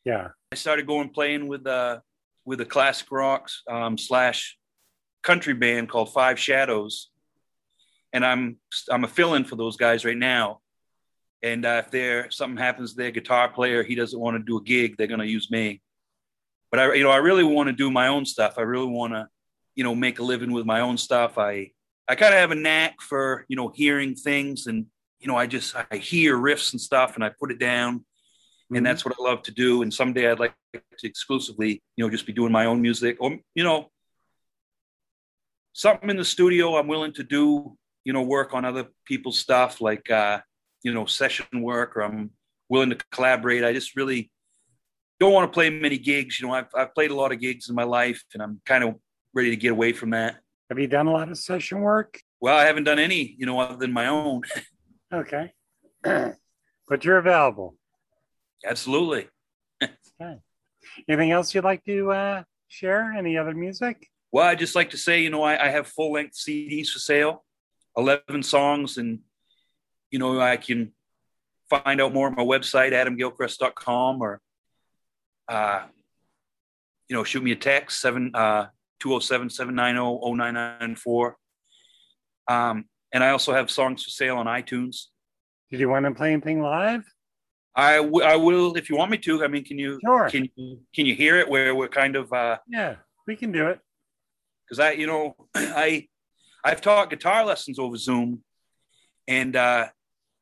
Yeah. 0.06 0.30
I 0.51 0.56
started 0.56 0.88
going 0.88 1.10
playing 1.10 1.48
with 1.48 1.68
uh 1.68 2.00
with 2.46 2.62
a 2.62 2.65
classic 2.65 3.12
rocks 3.12 3.62
um, 3.70 3.98
slash 3.98 4.58
country 5.22 5.53
band 5.53 5.89
called 5.89 6.13
Five 6.13 6.39
Shadows, 6.39 7.10
and 8.13 8.25
I'm 8.25 8.58
I'm 8.89 9.03
a 9.03 9.08
fill-in 9.08 9.44
for 9.44 9.58
those 9.58 9.75
guys 9.75 10.06
right 10.06 10.18
now. 10.18 10.62
And 11.44 11.66
uh, 11.66 11.84
if 11.86 11.92
there 11.92 12.32
something 12.32 12.58
happens 12.58 12.92
to 12.92 12.98
their 12.98 13.12
guitar 13.12 13.50
player, 13.50 13.84
he 13.84 13.96
doesn't 13.96 14.20
want 14.20 14.38
to 14.38 14.44
do 14.44 14.58
a 14.58 14.64
gig, 14.64 14.98
they're 14.98 15.08
going 15.08 15.20
to 15.20 15.28
use 15.28 15.52
me. 15.52 15.82
But 16.72 16.80
I, 16.80 16.94
you 16.94 17.04
know, 17.04 17.12
I 17.12 17.18
really 17.18 17.44
want 17.44 17.68
to 17.68 17.74
do 17.74 17.92
my 17.92 18.08
own 18.08 18.26
stuff. 18.26 18.56
I 18.58 18.62
really 18.62 18.88
want 18.88 19.14
to, 19.14 19.28
you 19.76 19.84
know, 19.84 19.94
make 19.94 20.20
a 20.20 20.24
living 20.24 20.52
with 20.52 20.66
my 20.66 20.80
own 20.80 20.98
stuff. 20.98 21.38
I 21.38 21.72
I 22.08 22.16
kind 22.16 22.34
of 22.34 22.40
have 22.40 22.52
a 22.52 22.56
knack 22.56 23.02
for 23.02 23.46
you 23.48 23.56
know 23.56 23.70
hearing 23.70 24.16
things, 24.16 24.66
and 24.68 24.88
you 25.20 25.28
know, 25.28 25.36
I 25.36 25.46
just 25.46 25.76
I 25.76 25.98
hear 25.98 26.36
riffs 26.38 26.72
and 26.72 26.82
stuff, 26.82 27.16
and 27.16 27.24
I 27.24 27.30
put 27.30 27.52
it 27.52 27.60
down 27.60 28.06
and 28.76 28.86
that's 28.86 29.06
what 29.06 29.16
I 29.20 29.24
love 29.24 29.44
to 29.44 29.52
do. 29.52 29.82
And 29.82 29.94
someday 29.94 30.30
I'd 30.30 30.40
like 30.40 30.54
to 30.74 31.08
exclusively, 31.08 31.82
you 31.96 32.04
know, 32.04 32.10
just 32.10 32.26
be 32.26 32.34
doing 32.34 32.52
my 32.52 32.66
own 32.66 32.82
music, 32.82 33.18
or 33.20 33.38
you 33.56 33.64
know, 33.64 33.90
something 35.74 36.10
in 36.10 36.18
the 36.18 36.26
studio. 36.26 36.76
I'm 36.76 36.88
willing 36.88 37.14
to 37.14 37.24
do, 37.24 37.78
you 38.04 38.14
know, 38.14 38.22
work 38.22 38.54
on 38.54 38.66
other 38.66 38.88
people's 39.06 39.40
stuff, 39.40 39.82
like 39.82 40.10
uh, 40.10 40.40
you 40.84 40.94
know, 40.94 41.06
session 41.06 41.46
work, 41.54 41.98
or 41.98 42.02
I'm 42.02 42.32
willing 42.70 42.92
to 42.92 42.98
collaborate. 43.12 43.63
I 43.63 43.74
just 43.74 43.96
really, 43.96 44.32
don't 45.20 45.34
want 45.34 45.52
to 45.52 45.54
play 45.54 45.70
many 45.70 45.98
gigs. 45.98 46.40
You 46.40 46.48
know, 46.48 46.54
I've 46.54 46.68
I've 46.75 46.94
played 46.94 47.12
a 47.12 47.16
lot 47.16 47.32
of 47.32 47.40
gigs 47.40 47.70
in 47.70 47.75
my 47.75 47.84
life, 47.84 48.24
and 48.34 48.44
I'm 48.44 48.62
kind 48.66 48.84
of 48.84 48.96
ready 49.34 49.50
to 49.50 49.56
get 49.56 49.72
away 49.72 49.94
from 49.94 50.12
that. 50.12 50.38
Have 50.70 50.80
you 50.80 50.88
done 50.88 51.08
a 51.08 51.12
lot 51.12 51.30
of 51.30 51.38
session 51.38 51.82
work? 51.82 52.20
Well, 52.40 52.58
I 52.58 52.66
haven't 52.66 52.84
done 52.84 53.00
any, 53.00 53.36
you 53.38 53.46
know, 53.46 53.60
other 53.60 53.78
than 53.78 53.94
my 53.94 54.08
own. 54.08 54.42
Okay. 55.13 55.52
but 56.04 57.06
you're 57.06 57.20
available. 57.20 57.75
Absolutely. 58.66 59.28
Okay. 59.80 60.40
Anything 61.08 61.30
else 61.30 61.54
you'd 61.54 61.63
like 61.63 61.84
to 61.86 62.12
uh, 62.12 62.44
share? 62.68 63.13
Any 63.13 63.38
other 63.38 63.54
music? 63.54 64.08
Well, 64.32 64.48
I 64.48 64.56
just 64.56 64.74
like 64.74 64.90
to 64.90 64.98
say, 64.98 65.22
you 65.22 65.30
know, 65.30 65.44
I, 65.44 65.68
I 65.68 65.70
have 65.70 65.86
full 65.86 66.13
length 66.13 66.36
CDs 66.36 66.90
for 66.90 66.98
sale, 66.98 67.46
eleven 67.96 68.42
songs, 68.42 68.98
and 68.98 69.20
you 70.13 70.20
know, 70.20 70.39
I 70.39 70.58
can 70.58 70.93
find 71.72 72.00
out 72.00 72.13
more 72.13 72.27
at 72.29 72.38
my 72.38 72.43
website, 72.43 72.91
adamgilchrest.com, 72.93 74.22
or 74.22 74.39
uh, 75.50 75.86
you 77.10 77.15
know, 77.15 77.24
shoot 77.24 77.41
me 77.43 77.51
a 77.51 77.55
text 77.55 78.00
seven 78.00 78.32
uh 78.36 78.67
207-790-0994. 79.03 81.34
Um, 82.48 82.86
and 83.13 83.24
I 83.24 83.29
also 83.32 83.53
have 83.53 83.70
songs 83.72 84.03
for 84.03 84.12
sale 84.12 84.38
on 84.38 84.46
iTunes. 84.46 85.05
Did 85.72 85.79
you 85.79 85.89
want 85.89 86.05
to 86.05 86.12
play 86.13 86.32
anything 86.32 86.62
live? 86.62 87.03
I, 87.75 87.98
w- 87.98 88.24
I 88.24 88.36
will 88.36 88.75
if 88.77 88.88
you 88.89 88.96
want 88.96 89.10
me 89.12 89.17
to. 89.17 89.43
I 89.43 89.48
mean, 89.48 89.65
can 89.65 89.79
you 89.79 90.00
Sure. 90.05 90.29
can 90.29 90.48
you 90.55 90.79
can 90.96 91.05
you 91.08 91.15
hear 91.15 91.39
it 91.39 91.50
where 91.50 91.74
we're 91.74 91.88
kind 91.88 92.15
of 92.15 92.32
uh 92.32 92.60
Yeah, 92.67 92.98
we 93.27 93.36
can 93.36 93.51
do 93.51 93.67
it. 93.67 93.79
because 94.65 94.79
I 94.79 94.91
you 94.91 95.08
know 95.08 95.36
I 95.55 96.08
I've 96.63 96.82
taught 96.82 97.10
guitar 97.10 97.43
lessons 97.43 97.79
over 97.79 97.98
Zoom, 97.98 98.43
and 99.27 99.55
uh, 99.55 99.88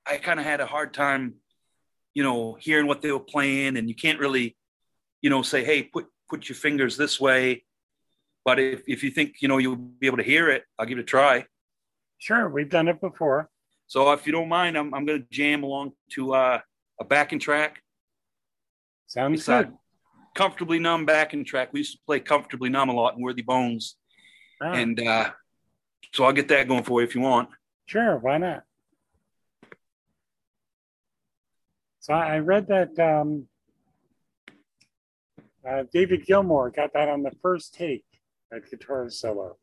I 0.06 0.18
kind 0.18 0.40
of 0.40 0.46
had 0.46 0.60
a 0.62 0.66
hard 0.66 0.94
time, 0.94 1.36
you 2.14 2.24
know, 2.24 2.56
hearing 2.60 2.88
what 2.88 3.02
they 3.02 3.12
were 3.12 3.20
playing, 3.20 3.78
and 3.78 3.88
you 3.88 3.96
can't 3.96 4.20
really, 4.20 4.58
you 5.22 5.30
know, 5.30 5.42
say 5.42 5.64
hey 5.64 5.84
put 5.84 6.08
put 6.30 6.50
your 6.50 6.56
fingers 6.56 6.98
this 6.98 7.20
way, 7.20 7.64
but 8.46 8.60
if 8.60 8.82
if 8.88 9.04
you 9.04 9.12
think 9.12 9.42
you 9.42 9.48
know 9.48 9.58
you'll 9.58 9.76
be 9.76 10.08
able 10.08 10.18
to 10.18 10.24
hear 10.24 10.50
it, 10.50 10.64
I'll 10.80 10.86
give 10.86 10.98
it 10.98 11.02
a 11.02 11.06
try. 11.06 11.46
Sure, 12.18 12.50
we've 12.50 12.70
done 12.70 12.88
it 12.88 13.00
before. 13.02 13.50
So 13.88 14.12
if 14.14 14.26
you 14.26 14.32
don't 14.32 14.50
mind, 14.50 14.78
I'm 14.78 14.94
I'm 14.94 15.06
gonna 15.06 15.26
jam 15.32 15.64
along 15.64 15.94
to 16.14 16.34
uh, 16.34 16.60
a 17.00 17.04
backing 17.04 17.40
track. 17.40 17.82
Sounds 19.08 19.40
It's 19.40 19.48
good. 19.48 19.74
comfortably 20.36 20.80
numb 20.80 21.06
backing 21.06 21.44
track. 21.46 21.74
We 21.74 21.82
used 21.82 21.94
to 21.94 22.00
play 22.06 22.20
comfortably 22.22 22.70
numb 22.70 22.90
a 22.90 22.94
lot 22.94 23.16
in 23.16 23.22
Worthy 23.22 23.42
Bones, 23.42 23.96
Ah, 24.62 24.72
and 24.74 25.00
uh, 25.00 25.32
so 26.14 26.24
I'll 26.24 26.32
get 26.34 26.48
that 26.48 26.68
going 26.68 26.84
for 26.84 27.02
you 27.02 27.08
if 27.08 27.14
you 27.16 27.22
want. 27.22 27.50
sure, 27.86 28.18
why 28.18 28.38
not? 28.38 28.64
So 32.02 32.16
I 32.16 32.40
read 32.40 32.66
that 32.68 32.98
um, 32.98 33.46
uh, 35.64 35.84
David 35.94 36.26
Gilmour 36.26 36.72
got 36.76 36.94
that 36.94 37.08
on 37.08 37.22
the 37.22 37.30
first 37.44 37.76
take, 37.76 38.06
that 38.50 38.68
guitar 38.72 39.08
solo. 39.12 39.58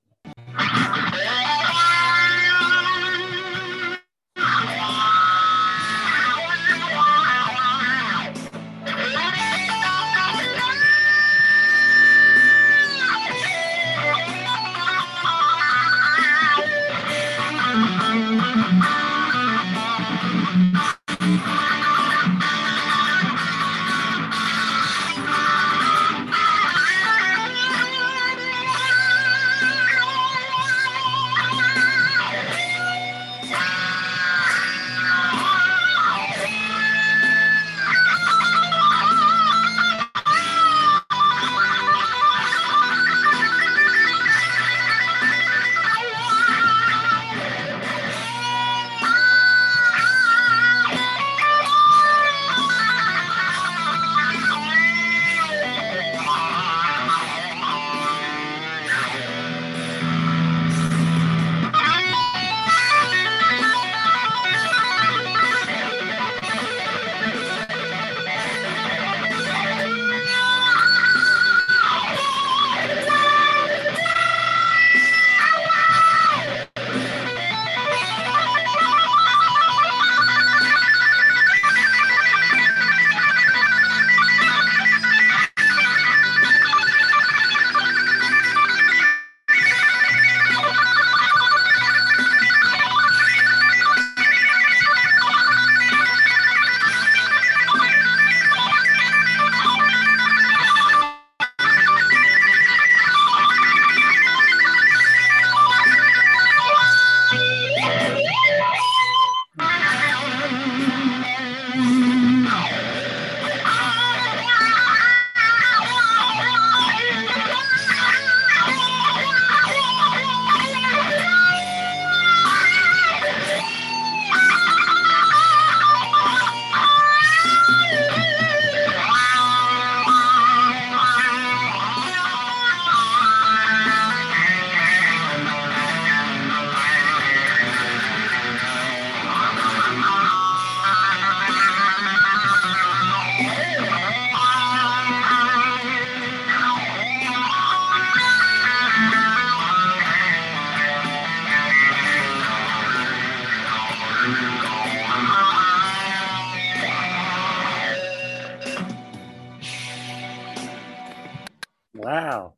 Wow. 162.08 162.54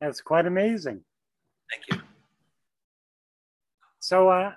That's 0.00 0.20
quite 0.20 0.46
amazing. 0.46 1.00
Thank 1.68 1.82
you. 1.90 2.06
So, 3.98 4.28
uh, 4.28 4.52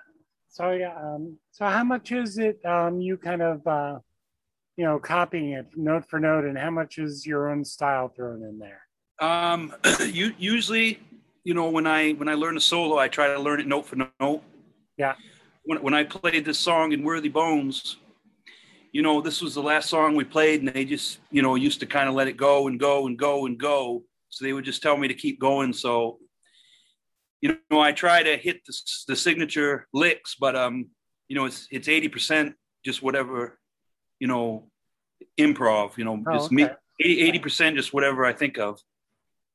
so 0.48 0.70
yeah, 0.70 0.94
um, 0.96 1.36
so 1.50 1.66
how 1.66 1.82
much 1.82 2.12
is 2.12 2.38
it 2.38 2.64
um, 2.64 3.00
you 3.00 3.16
kind 3.16 3.42
of, 3.42 3.66
uh, 3.66 3.98
you 4.76 4.84
know, 4.84 5.00
copying 5.00 5.50
it 5.50 5.66
note 5.74 6.08
for 6.08 6.20
note, 6.20 6.44
and 6.44 6.56
how 6.56 6.70
much 6.70 6.98
is 6.98 7.26
your 7.26 7.50
own 7.50 7.64
style 7.64 8.12
thrown 8.14 8.44
in 8.44 8.60
there? 8.60 8.82
Um, 9.20 9.74
you 10.06 10.32
usually, 10.38 11.00
you 11.42 11.52
know, 11.52 11.70
when 11.70 11.88
I 11.88 12.12
when 12.12 12.28
I 12.28 12.34
learn 12.34 12.56
a 12.56 12.60
solo, 12.60 12.96
I 12.96 13.08
try 13.08 13.26
to 13.26 13.40
learn 13.40 13.58
it 13.58 13.66
note 13.66 13.86
for 13.86 13.96
note. 14.20 14.42
Yeah. 14.96 15.14
When 15.64 15.82
when 15.82 15.94
I 15.94 16.04
played 16.04 16.44
this 16.44 16.60
song 16.60 16.92
in 16.92 17.02
Worthy 17.02 17.28
Bones, 17.28 17.96
you 18.94 19.02
know, 19.02 19.20
this 19.20 19.42
was 19.42 19.56
the 19.56 19.62
last 19.62 19.90
song 19.90 20.14
we 20.14 20.22
played, 20.22 20.60
and 20.60 20.68
they 20.68 20.84
just, 20.84 21.18
you 21.32 21.42
know, 21.42 21.56
used 21.56 21.80
to 21.80 21.86
kind 21.86 22.08
of 22.08 22.14
let 22.14 22.28
it 22.28 22.36
go 22.36 22.68
and 22.68 22.78
go 22.78 23.08
and 23.08 23.18
go 23.18 23.44
and 23.46 23.58
go. 23.58 24.04
So 24.28 24.44
they 24.44 24.52
would 24.52 24.64
just 24.64 24.82
tell 24.82 24.96
me 24.96 25.08
to 25.08 25.14
keep 25.14 25.40
going. 25.40 25.72
So, 25.72 26.20
you 27.40 27.58
know, 27.72 27.80
I 27.80 27.90
try 27.90 28.22
to 28.22 28.36
hit 28.36 28.64
the, 28.64 28.72
the 29.08 29.16
signature 29.16 29.88
licks, 29.92 30.36
but 30.36 30.54
um, 30.54 30.86
you 31.26 31.34
know, 31.34 31.44
it's 31.44 31.66
it's 31.72 31.88
eighty 31.88 32.06
percent 32.06 32.54
just 32.84 33.02
whatever, 33.02 33.58
you 34.20 34.28
know, 34.28 34.68
improv. 35.40 35.98
You 35.98 36.04
know, 36.04 36.22
Oh, 36.28 36.32
just 36.32 36.52
me 36.52 36.68
80 37.00 37.38
percent, 37.40 37.76
just 37.76 37.92
whatever 37.92 38.24
I 38.24 38.32
think 38.32 38.58
of. 38.58 38.78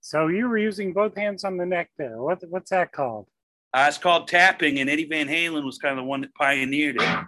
So 0.02 0.28
you 0.28 0.50
were 0.50 0.58
using 0.58 0.92
both 0.92 1.16
hands 1.16 1.46
on 1.46 1.56
the 1.56 1.66
neck 1.66 1.92
there. 1.98 2.18
What 2.18 2.44
what's 2.50 2.72
that 2.72 2.92
called? 2.92 3.28
Uh, 3.74 3.86
it's 3.88 3.98
called 3.98 4.28
tapping, 4.28 4.80
and 4.80 4.90
Eddie 4.90 5.06
Van 5.06 5.30
Halen 5.30 5.64
was 5.64 5.78
kind 5.78 5.98
of 5.98 6.04
the 6.04 6.10
one 6.10 6.22
that 6.22 6.36
pioneered 6.36 6.98
it. 7.00 7.26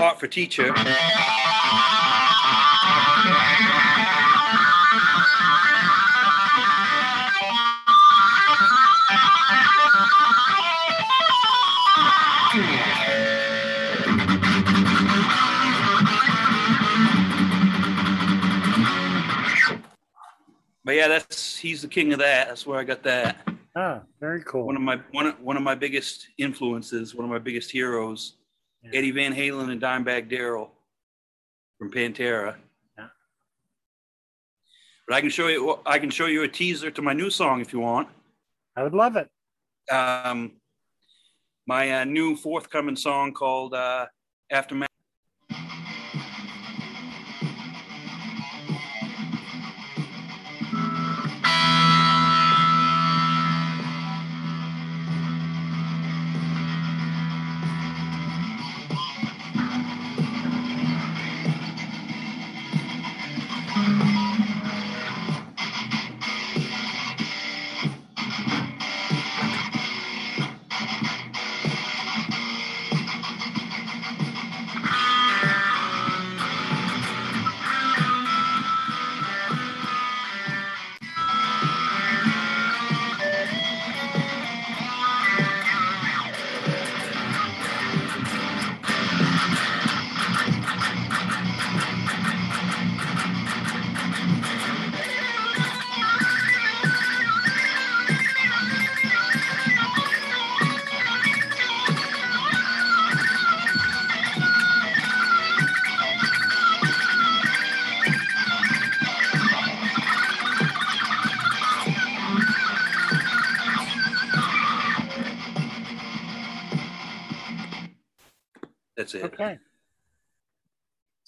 Taught 0.00 0.18
for 0.18 0.28
teacher. 0.28 0.72
But 20.82 20.94
yeah, 20.94 21.08
that's 21.08 21.58
he's 21.58 21.82
the 21.82 21.88
king 21.88 22.14
of 22.14 22.20
that. 22.20 22.48
That's 22.48 22.66
where 22.66 22.80
I 22.80 22.84
got 22.84 23.02
that. 23.02 23.46
Ah, 23.76 24.00
very 24.18 24.42
cool. 24.44 24.64
One 24.64 24.76
of 24.76 24.82
my 24.82 24.98
one 25.10 25.26
of, 25.26 25.38
one 25.40 25.58
of 25.58 25.62
my 25.62 25.74
biggest 25.74 26.28
influences, 26.38 27.14
one 27.14 27.26
of 27.26 27.30
my 27.30 27.38
biggest 27.38 27.70
heroes, 27.70 28.36
Yeah. 28.82 28.90
Eddie 28.94 29.10
Van 29.10 29.34
Halen 29.34 29.70
and 29.70 29.80
Dimebag 29.80 30.28
Darrell 30.28 30.70
from 31.78 31.90
Pantera. 31.90 32.56
Yeah. 32.98 33.06
But 35.06 35.16
I 35.16 35.20
can 35.20 35.30
show 35.30 35.48
you 35.48 35.78
I 35.84 35.98
can 35.98 36.10
show 36.10 36.26
you 36.26 36.42
a 36.42 36.48
teaser 36.48 36.90
to 36.90 37.02
my 37.02 37.12
new 37.12 37.30
song 37.30 37.60
if 37.60 37.72
you 37.72 37.80
want. 37.80 38.08
I 38.76 38.82
would 38.82 38.94
love 38.94 39.16
it. 39.16 39.28
Um, 39.92 40.52
my 41.66 42.00
uh, 42.00 42.04
new 42.04 42.36
forthcoming 42.36 42.96
song 42.96 43.32
called 43.32 43.74
uh, 43.74 44.06
Aftermath. 44.50 44.89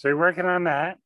So 0.02 0.08
you're 0.08 0.18
working 0.18 0.46
on 0.46 0.64
that. 0.64 0.98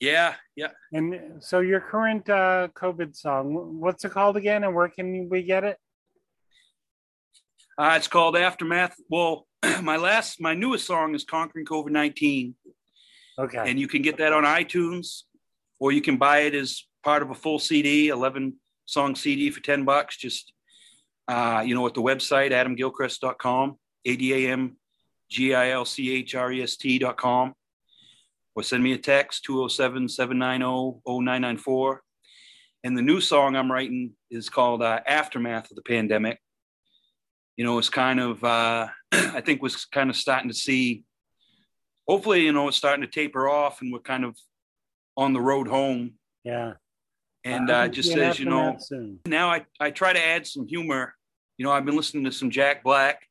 Yeah, 0.00 0.36
yeah. 0.56 0.68
And 0.90 1.42
so 1.42 1.60
your 1.60 1.80
current 1.80 2.26
uh, 2.30 2.68
COVID 2.74 3.14
song, 3.14 3.78
what's 3.78 4.02
it 4.06 4.12
called 4.12 4.38
again? 4.38 4.64
And 4.64 4.74
where 4.74 4.88
can 4.88 5.28
we 5.28 5.42
get 5.42 5.64
it? 5.64 5.76
Uh, 7.76 7.92
it's 7.94 8.08
called 8.08 8.38
Aftermath. 8.38 8.94
Well, 9.10 9.46
my 9.82 9.98
last, 9.98 10.40
my 10.40 10.54
newest 10.54 10.86
song 10.86 11.14
is 11.14 11.24
Conquering 11.24 11.66
COVID 11.66 11.90
19. 11.90 12.54
Okay. 13.38 13.70
and 13.70 13.78
you 13.78 13.86
can 13.86 14.00
get 14.00 14.16
that 14.16 14.32
on 14.32 14.44
iTunes, 14.44 15.24
or 15.78 15.92
you 15.92 16.00
can 16.00 16.16
buy 16.16 16.38
it 16.38 16.54
as 16.54 16.84
part 17.04 17.22
of 17.22 17.28
a 17.28 17.34
full 17.34 17.58
CD, 17.58 18.08
eleven 18.08 18.54
song 18.86 19.14
CD 19.14 19.50
for 19.50 19.60
ten 19.60 19.84
bucks. 19.84 20.16
Just 20.16 20.54
uh, 21.28 21.62
you 21.66 21.74
know, 21.74 21.86
at 21.86 21.92
the 21.92 22.00
website 22.00 22.50
adamgilchrest.com, 22.50 23.76
a 24.06 24.16
d 24.16 24.46
a 24.46 24.52
m 24.52 24.78
g 25.30 25.54
i 25.54 25.70
l 25.70 25.84
c 25.84 26.12
h 26.14 26.34
r 26.34 26.50
e 26.52 26.62
s 26.62 26.76
t.com, 26.76 27.54
or 28.54 28.62
send 28.62 28.82
me 28.82 28.92
a 28.92 28.98
text 28.98 29.46
207-790-0994. 29.48 31.98
And 32.84 32.96
the 32.96 33.02
new 33.02 33.20
song 33.20 33.56
I'm 33.56 33.70
writing 33.70 34.12
is 34.30 34.48
called 34.48 34.82
uh, 34.82 35.00
Aftermath 35.06 35.70
of 35.70 35.76
the 35.76 35.82
Pandemic. 35.82 36.38
You 37.56 37.64
know, 37.64 37.78
it's 37.78 37.90
kind 37.90 38.20
of 38.20 38.42
uh, 38.44 38.86
I 39.12 39.40
think 39.40 39.62
was 39.62 39.84
kind 39.84 40.10
of 40.10 40.16
starting 40.16 40.48
to 40.48 40.54
see 40.54 41.04
hopefully, 42.08 42.42
you 42.42 42.52
know, 42.52 42.68
it's 42.68 42.76
starting 42.76 43.02
to 43.02 43.10
taper 43.10 43.48
off 43.48 43.82
and 43.82 43.92
we're 43.92 44.00
kind 44.00 44.24
of 44.24 44.36
on 45.16 45.32
the 45.32 45.40
road 45.40 45.68
home. 45.68 46.14
yeah. 46.44 46.74
And 47.44 47.70
I 47.70 47.84
uh, 47.84 47.88
just 47.88 48.12
says, 48.12 48.38
you 48.38 48.46
know, 48.46 48.76
now 49.24 49.48
I, 49.48 49.64
I 49.80 49.90
try 49.90 50.12
to 50.12 50.22
add 50.22 50.46
some 50.46 50.66
humor. 50.66 51.14
You 51.56 51.64
know, 51.64 51.72
I've 51.72 51.84
been 51.84 51.96
listening 51.96 52.24
to 52.24 52.32
some 52.32 52.50
Jack 52.50 52.82
Black 52.82 53.22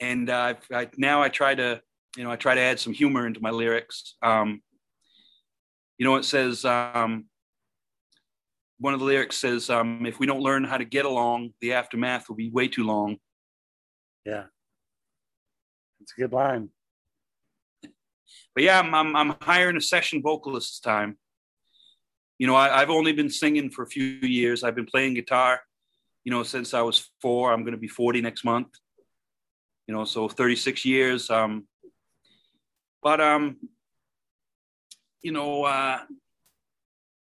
and 0.00 0.30
uh, 0.30 0.54
I, 0.72 0.88
now 0.96 1.22
I 1.22 1.28
try 1.28 1.54
to, 1.54 1.80
you 2.16 2.24
know, 2.24 2.30
I 2.30 2.36
try 2.36 2.54
to 2.54 2.60
add 2.60 2.80
some 2.80 2.92
humor 2.92 3.26
into 3.26 3.40
my 3.40 3.50
lyrics. 3.50 4.16
Um, 4.22 4.62
you 5.98 6.06
know, 6.06 6.16
it 6.16 6.24
says, 6.24 6.64
um, 6.64 7.26
one 8.78 8.94
of 8.94 9.00
the 9.00 9.06
lyrics 9.06 9.36
says, 9.36 9.68
um, 9.68 10.06
if 10.06 10.18
we 10.18 10.26
don't 10.26 10.40
learn 10.40 10.64
how 10.64 10.78
to 10.78 10.84
get 10.84 11.04
along, 11.04 11.50
the 11.60 11.74
aftermath 11.74 12.28
will 12.28 12.36
be 12.36 12.48
way 12.48 12.66
too 12.66 12.84
long. 12.84 13.18
Yeah. 14.24 14.44
It's 16.00 16.14
a 16.16 16.20
good 16.20 16.32
line. 16.32 16.70
but 17.82 18.64
yeah, 18.64 18.78
I'm, 18.78 18.94
I'm, 18.94 19.14
I'm 19.14 19.36
hiring 19.42 19.76
a 19.76 19.82
session 19.82 20.22
vocalist 20.22 20.70
this 20.70 20.80
time. 20.80 21.18
You 22.38 22.46
know, 22.46 22.54
I, 22.54 22.80
I've 22.80 22.88
only 22.88 23.12
been 23.12 23.28
singing 23.28 23.68
for 23.70 23.82
a 23.82 23.86
few 23.86 24.02
years. 24.02 24.64
I've 24.64 24.74
been 24.74 24.86
playing 24.86 25.12
guitar, 25.12 25.60
you 26.24 26.32
know, 26.32 26.42
since 26.42 26.72
I 26.72 26.80
was 26.80 27.10
four. 27.20 27.52
I'm 27.52 27.64
going 27.64 27.74
to 27.74 27.78
be 27.78 27.88
40 27.88 28.22
next 28.22 28.46
month. 28.46 28.68
You 29.90 29.96
know, 29.96 30.04
so 30.04 30.28
36 30.28 30.84
years. 30.84 31.28
Um, 31.30 31.66
but 33.02 33.20
um, 33.20 33.56
you 35.20 35.32
know, 35.32 35.64
uh, 35.64 35.98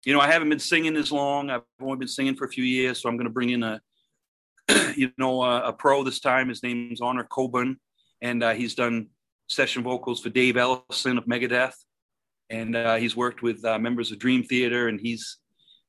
you 0.07 0.15
know, 0.15 0.21
I 0.21 0.33
haven't 0.33 0.49
been 0.49 0.59
singing 0.59 0.97
as 0.97 1.13
long. 1.13 1.51
I've 1.51 1.65
only 1.83 1.99
been 1.99 2.09
singing 2.09 2.35
for 2.35 2.47
a 2.47 2.49
few 2.49 2.65
years, 2.65 3.03
so 3.03 3.11
I'm 3.11 3.19
going 3.19 3.27
to 3.27 3.31
bring 3.31 3.51
in 3.51 3.63
a, 3.63 3.83
you 4.97 5.13
know, 5.19 5.43
a, 5.43 5.69
a 5.69 5.73
pro 5.75 6.03
this 6.03 6.19
time. 6.19 6.49
His 6.49 6.63
name's 6.63 7.03
Honor 7.03 7.25
Coburn, 7.25 7.77
and 8.23 8.43
uh, 8.43 8.55
he's 8.55 8.75
done 8.75 9.09
session 9.49 9.83
vocals 9.83 10.23
for 10.23 10.31
Dave 10.31 10.55
Ellefson 10.55 11.19
of 11.19 11.27
Megadeth, 11.27 11.75
and 12.49 12.75
uh, 12.75 12.95
he's 12.95 13.15
worked 13.15 13.43
with 13.43 13.63
uh, 13.67 13.79
members 13.79 14.13
of 14.13 14.19
Dream 14.19 14.43
Theater, 14.43 14.89
and 14.89 14.99
he's, 14.99 15.37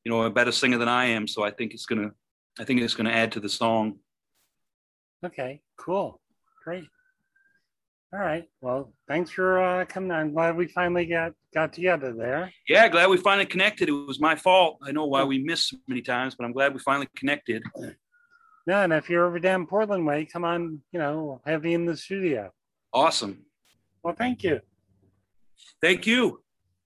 you 0.04 0.12
know, 0.12 0.24
a 0.24 0.30
better 0.30 0.52
singer 0.52 0.78
than 0.78 0.90
I 0.90 1.06
am. 1.06 1.30
So 1.30 1.46
I 1.46 1.52
think 1.52 1.74
it's 1.74 1.86
gonna, 1.86 2.12
I 2.60 2.66
think 2.66 2.82
it's 2.82 2.94
gonna 2.94 3.12
add 3.12 3.32
to 3.32 3.40
the 3.40 3.48
song. 3.48 4.00
Okay. 5.24 5.62
Cool. 5.78 6.20
Great. 6.68 6.84
All 8.12 8.20
right. 8.20 8.44
Well, 8.60 8.92
thanks 9.08 9.32
for 9.32 9.64
uh, 9.64 9.86
coming. 9.86 10.12
I'm 10.12 10.34
glad 10.34 10.58
we 10.58 10.68
finally 10.68 11.06
got 11.06 11.32
got 11.54 11.72
together 11.72 12.12
there. 12.12 12.52
Yeah, 12.68 12.90
glad 12.90 13.08
we 13.08 13.16
finally 13.16 13.46
connected. 13.46 13.88
It 13.88 13.94
was 13.94 14.20
my 14.20 14.36
fault. 14.36 14.78
I 14.84 14.92
know 14.92 15.06
why 15.06 15.24
we 15.24 15.40
missed 15.40 15.70
so 15.70 15.78
many 15.88 16.02
times, 16.02 16.36
but 16.36 16.44
I'm 16.44 16.52
glad 16.52 16.74
we 16.74 16.82
finally 16.82 17.08
connected. 17.16 17.64
No, 18.68 18.84
and 18.84 18.92
if 18.92 19.10
you're 19.10 19.26
over 19.26 19.40
down 19.40 19.66
Portland 19.66 20.06
way, 20.06 20.26
come 20.26 20.44
on. 20.44 20.82
You 20.92 21.00
know, 21.00 21.42
have 21.46 21.64
you 21.64 21.72
in 21.72 21.86
the 21.86 21.96
studio. 21.96 22.52
Awesome. 22.92 23.46
Well, 24.04 24.16
thank 24.18 24.44
you. 24.44 24.60
Thank 25.82 26.06
you. 26.06 26.44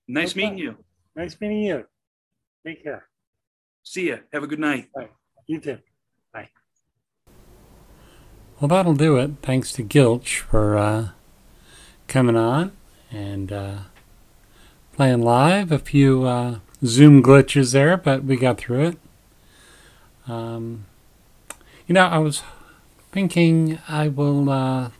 Nice 0.07 0.35
No 0.35 0.43
meeting 0.43 0.59
you. 0.59 0.77
Nice 1.15 1.41
meeting 1.41 1.63
you. 1.63 1.85
Take 2.67 2.83
care. 2.83 3.07
See 3.81 4.09
ya. 4.09 4.17
Have 4.31 4.43
a 4.43 4.47
good 4.47 4.59
night. 4.59 4.89
You 5.47 5.59
too. 5.59 5.79
Well, 8.61 8.67
that'll 8.67 8.93
do 8.93 9.17
it. 9.17 9.31
Thanks 9.41 9.71
to 9.73 9.83
Gilch 9.83 10.41
for 10.41 10.77
uh, 10.77 11.09
coming 12.07 12.37
on 12.37 12.71
and 13.11 13.51
uh, 13.51 13.77
playing 14.93 15.23
live. 15.23 15.71
A 15.71 15.79
few 15.79 16.25
uh, 16.25 16.59
Zoom 16.85 17.23
glitches 17.23 17.73
there, 17.73 17.97
but 17.97 18.23
we 18.23 18.35
got 18.35 18.59
through 18.59 18.85
it. 18.85 18.97
Um, 20.27 20.85
you 21.87 21.93
know, 21.95 22.05
I 22.05 22.19
was 22.19 22.43
thinking 23.11 23.79
I 23.87 24.09
will 24.09 24.47
uh, 24.51 24.91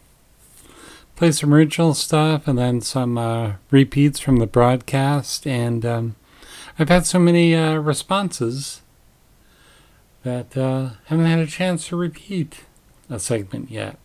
play 1.16 1.32
some 1.32 1.54
original 1.54 1.94
stuff 1.94 2.48
and 2.48 2.58
then 2.58 2.82
some 2.82 3.16
uh, 3.16 3.54
repeats 3.70 4.20
from 4.20 4.38
the 4.38 4.48
broadcast. 4.48 5.46
And 5.46 5.86
um, 5.86 6.16
I've 6.80 6.90
had 6.90 7.06
so 7.06 7.20
many 7.20 7.54
uh, 7.54 7.76
responses 7.76 8.82
that 10.24 10.58
uh, 10.58 10.94
haven't 11.06 11.28
had 11.28 11.38
a 11.38 11.46
chance 11.46 11.90
to 11.90 11.96
repeat 11.96 12.62
a 13.12 13.20
segment 13.20 13.70
yet. 13.70 14.00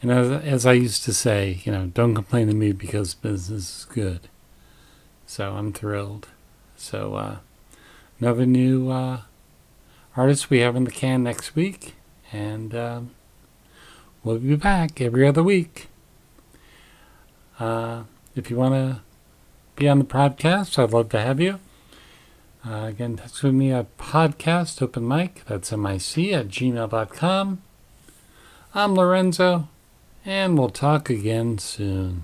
And 0.00 0.10
as, 0.10 0.30
as 0.30 0.66
I 0.66 0.72
used 0.72 1.04
to 1.04 1.12
say, 1.12 1.60
you 1.64 1.72
know, 1.72 1.86
don't 1.86 2.14
complain 2.14 2.48
to 2.48 2.54
me 2.54 2.72
because 2.72 3.14
business 3.14 3.80
is 3.80 3.86
good. 3.86 4.28
So 5.26 5.52
I'm 5.52 5.72
thrilled. 5.72 6.28
So 6.76 7.14
uh, 7.14 7.36
another 8.20 8.46
new 8.46 8.90
uh, 8.90 9.20
artist 10.16 10.48
we 10.48 10.60
have 10.60 10.76
in 10.76 10.84
the 10.84 10.90
can 10.90 11.22
next 11.22 11.54
week, 11.54 11.94
and 12.32 12.74
um, 12.74 13.10
we'll 14.24 14.38
be 14.38 14.56
back 14.56 15.00
every 15.00 15.26
other 15.26 15.42
week. 15.42 15.88
Uh, 17.58 18.02
if 18.34 18.50
you 18.50 18.56
want 18.56 18.74
to 18.74 19.00
be 19.76 19.88
on 19.88 19.98
the 19.98 20.04
podcast, 20.04 20.78
I'd 20.78 20.92
love 20.92 21.08
to 21.10 21.20
have 21.20 21.40
you. 21.40 21.60
Uh, 22.66 22.86
again, 22.86 23.16
text 23.16 23.42
with 23.42 23.54
me 23.54 23.72
at 23.72 23.96
podcast 23.98 24.80
open 24.82 25.06
mic. 25.06 25.44
That's 25.46 25.72
mic 25.72 25.94
at 26.32 26.48
gmail.com. 26.48 27.62
I'm 28.74 28.94
Lorenzo, 28.94 29.68
and 30.24 30.56
we'll 30.58 30.70
talk 30.70 31.10
again 31.10 31.58
soon. 31.58 32.22